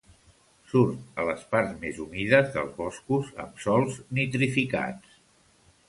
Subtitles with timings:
[0.71, 5.23] Surt a les parts més humides dels boscos amb sòls nitrificats.